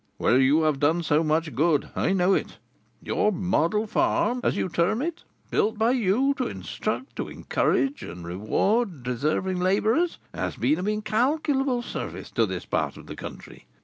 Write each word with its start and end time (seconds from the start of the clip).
"Where 0.17 0.39
you 0.39 0.63
have 0.63 0.79
done 0.79 1.03
so 1.03 1.23
much 1.23 1.53
good. 1.53 1.89
I 1.95 2.11
know 2.11 2.33
it. 2.33 2.57
Your 3.03 3.31
'model 3.31 3.85
farm,' 3.85 4.41
as 4.43 4.57
you 4.57 4.67
term 4.67 4.99
it, 4.99 5.23
built 5.51 5.77
by 5.77 5.91
you 5.91 6.33
to 6.39 6.47
instruct, 6.47 7.15
to 7.17 7.27
encourage, 7.29 8.01
and 8.01 8.23
to 8.23 8.29
reward 8.29 9.03
deserving 9.03 9.59
labourers, 9.59 10.17
has 10.33 10.55
been 10.55 10.79
of 10.79 10.87
incalculable 10.87 11.83
service 11.83 12.31
to 12.31 12.47
this 12.47 12.65
part 12.65 12.97
of 12.97 13.05
the 13.05 13.15
country. 13.15 13.67